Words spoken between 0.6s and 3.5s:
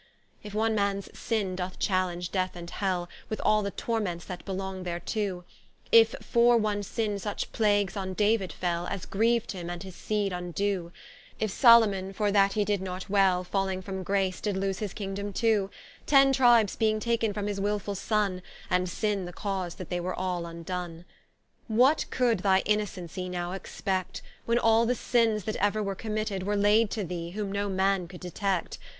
Mans sinne doth challenge Death and Hell, With